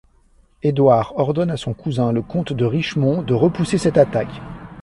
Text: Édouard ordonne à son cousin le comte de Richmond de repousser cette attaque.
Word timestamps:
Édouard 0.63 1.13
ordonne 1.19 1.51
à 1.51 1.57
son 1.57 1.75
cousin 1.75 2.11
le 2.11 2.23
comte 2.23 2.53
de 2.53 2.65
Richmond 2.65 3.21
de 3.21 3.35
repousser 3.35 3.77
cette 3.77 3.99
attaque. 3.99 4.41